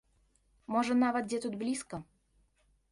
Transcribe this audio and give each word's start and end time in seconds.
Можа 0.75 0.97
нават 1.03 1.23
дзе 1.29 1.39
тут 1.45 1.61
блізка. 1.61 1.95